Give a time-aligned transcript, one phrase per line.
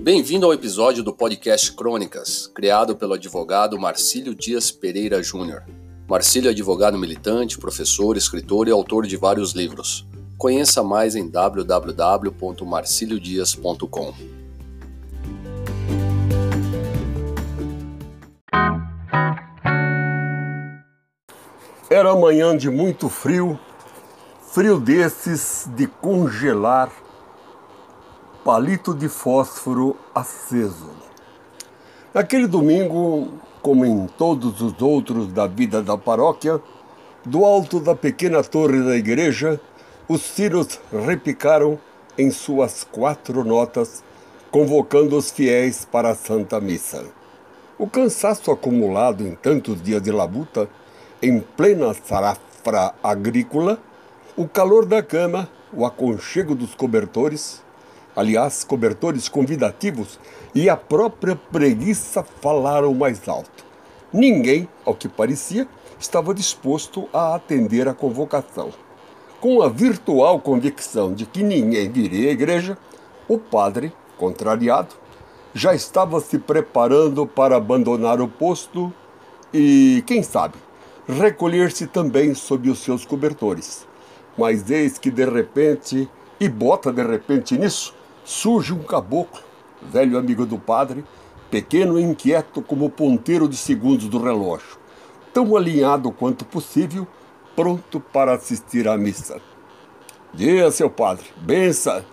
[0.00, 5.64] Bem-vindo ao episódio do podcast Crônicas, criado pelo advogado Marcílio Dias Pereira Júnior.
[6.08, 10.06] Marcílio é advogado militante, professor, escritor e autor de vários livros.
[10.38, 14.14] Conheça mais em www.marciliodias.com.
[21.90, 23.58] Era manhã de muito frio,
[24.52, 26.92] frio desses de congelar,
[28.48, 30.88] palito de fósforo aceso.
[32.14, 33.28] Naquele domingo,
[33.60, 36.58] como em todos os outros da vida da paróquia,
[37.26, 39.60] do alto da pequena torre da igreja,
[40.08, 41.78] os sinos repicaram
[42.16, 44.02] em suas quatro notas,
[44.50, 47.04] convocando os fiéis para a Santa Missa.
[47.78, 50.70] O cansaço acumulado em tantos dias de labuta,
[51.20, 53.78] em plena sarafra agrícola,
[54.34, 57.67] o calor da cama, o aconchego dos cobertores,
[58.18, 60.18] aliás, cobertores convidativos,
[60.52, 63.64] e a própria preguiça falaram mais alto.
[64.12, 65.68] Ninguém, ao que parecia,
[66.00, 68.70] estava disposto a atender a convocação.
[69.40, 72.76] Com a virtual convicção de que ninguém viria à igreja,
[73.28, 74.96] o padre, contrariado,
[75.54, 78.92] já estava se preparando para abandonar o posto
[79.54, 80.56] e, quem sabe,
[81.06, 83.86] recolher-se também sob os seus cobertores.
[84.36, 87.96] Mas eis que de repente, e bota de repente nisso,
[88.28, 89.40] surge um caboclo,
[89.80, 91.02] velho amigo do padre,
[91.50, 94.76] pequeno e inquieto como o ponteiro de segundos do relógio,
[95.32, 97.06] tão alinhado quanto possível
[97.56, 99.40] pronto para assistir à missa.
[100.34, 102.04] Dia, seu padre, bença.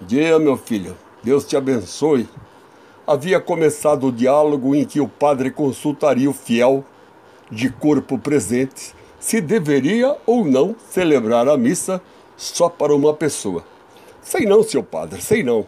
[0.00, 2.26] Dia, meu filho, Deus te abençoe.
[3.06, 6.82] Havia começado o diálogo em que o padre consultaria o fiel,
[7.50, 12.00] de corpo presente, se deveria ou não celebrar a missa
[12.34, 13.62] só para uma pessoa.
[14.30, 15.66] Sei não, seu padre, sei não.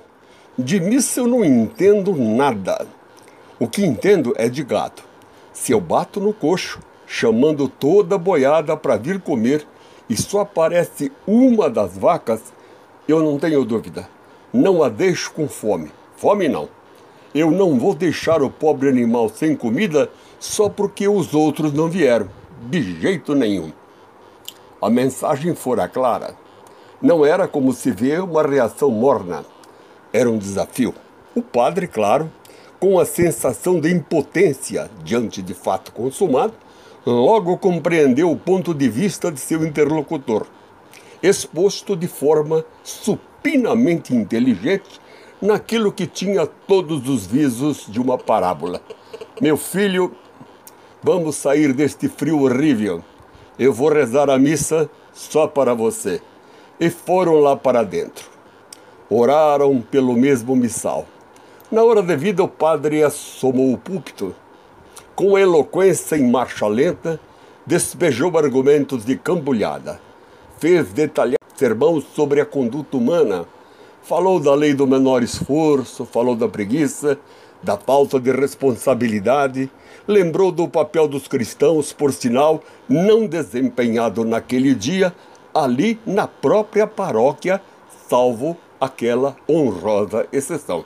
[0.58, 2.86] De missa eu não entendo nada.
[3.58, 5.00] O que entendo é de gado.
[5.50, 9.66] Se eu bato no coxo, chamando toda a boiada para vir comer
[10.10, 12.52] e só aparece uma das vacas,
[13.08, 14.06] eu não tenho dúvida.
[14.52, 15.90] Não a deixo com fome.
[16.18, 16.68] Fome não.
[17.34, 22.28] Eu não vou deixar o pobre animal sem comida só porque os outros não vieram.
[22.68, 23.72] De jeito nenhum.
[24.82, 26.36] A mensagem fora clara.
[27.02, 29.42] Não era como se vê uma reação morna.
[30.12, 30.94] Era um desafio.
[31.34, 32.30] O padre, claro,
[32.78, 36.52] com a sensação de impotência diante de fato consumado,
[37.06, 40.46] logo compreendeu o ponto de vista de seu interlocutor,
[41.22, 45.00] exposto de forma supinamente inteligente
[45.40, 48.82] naquilo que tinha todos os visos de uma parábola.
[49.40, 50.14] Meu filho,
[51.02, 53.02] vamos sair deste frio horrível.
[53.58, 56.20] Eu vou rezar a missa só para você.
[56.80, 58.26] E foram lá para dentro.
[59.08, 61.06] Oraram pelo mesmo missal.
[61.70, 64.34] Na hora devida, o padre assomou o púlpito
[65.20, 67.20] com eloquência em marcha lenta,
[67.66, 70.00] despejou argumentos de cambulhada.
[70.58, 73.44] Fez detalhar sermão sobre a conduta humana.
[74.02, 77.18] Falou da lei do menor esforço, falou da preguiça,
[77.62, 79.70] da falta de responsabilidade,
[80.08, 85.14] lembrou do papel dos cristãos, por sinal, não desempenhado naquele dia,
[85.54, 87.60] ali na própria paróquia,
[88.08, 90.84] salvo aquela honrosa exceção.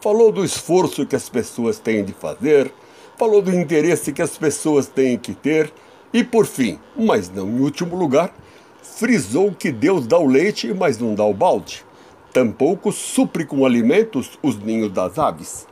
[0.00, 2.72] Falou do esforço que as pessoas têm de fazer,
[3.18, 5.72] falou do interesse que as pessoas têm que ter
[6.12, 8.34] e, por fim, mas não em último lugar,
[8.82, 11.84] frisou que Deus dá o leite, mas não dá o balde.
[12.32, 15.66] Tampouco supre com alimentos os ninhos das aves.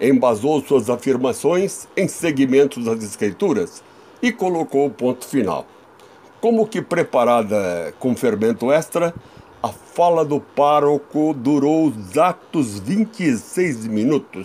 [0.00, 3.82] Embasou suas afirmações em segmentos das Escrituras
[4.22, 5.66] e colocou o ponto final.
[6.42, 9.14] Como que preparada com fermento extra,
[9.62, 14.42] a fala do pároco durou exatos 26 minutos.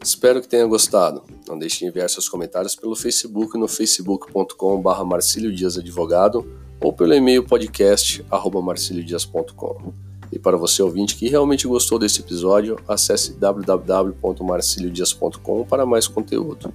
[0.00, 1.24] Espero que tenha gostado.
[1.48, 6.46] Não deixe de enviar seus comentários pelo Facebook no facebook.com.br Marcílio Dias Advogado
[6.80, 10.07] ou pelo e-mail podcast.marciliodias.com.
[10.30, 16.72] E para você ouvinte que realmente gostou desse episódio, acesse www.marciliodias.com para mais conteúdo.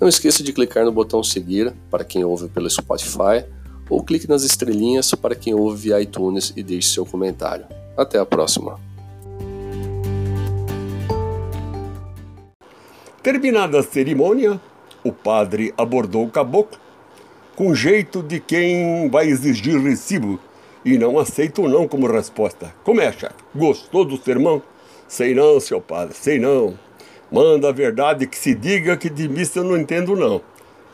[0.00, 3.44] Não esqueça de clicar no botão seguir para quem ouve pelo Spotify
[3.88, 7.66] ou clique nas estrelinhas para quem ouve via iTunes e deixe seu comentário.
[7.96, 8.78] Até a próxima!
[13.22, 14.60] Terminada a cerimônia,
[15.02, 16.78] o padre abordou o caboclo
[17.56, 20.38] com jeito de quem vai exigir recibo
[20.86, 22.72] e não aceita o não como resposta.
[22.84, 23.34] Como é, chefe?
[23.52, 24.62] Gostou do sermão?
[25.08, 26.78] Sei não, seu padre, sei não.
[27.28, 30.40] Manda a verdade que se diga que de missa eu não entendo não.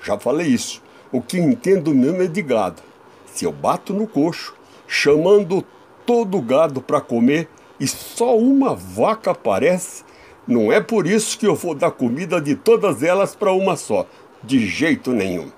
[0.02, 0.82] Já falei isso.
[1.12, 2.80] O que entendo mesmo é de gado.
[3.26, 4.54] Se eu bato no coxo,
[4.88, 5.62] chamando
[6.06, 7.46] todo o gado para comer
[7.78, 10.04] e só uma vaca aparece,
[10.48, 14.06] não é por isso que eu vou dar comida de todas elas para uma só,
[14.42, 15.52] de jeito nenhum.